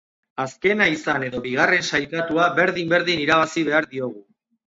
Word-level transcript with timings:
Azkena 0.43 0.85
izan 0.93 1.25
edo 1.25 1.41
bigarren 1.43 1.85
sailkatua 1.91 2.47
berdin-berdin 2.61 3.21
irabazi 3.27 3.67
behar 3.69 3.89
diogu. 3.93 4.27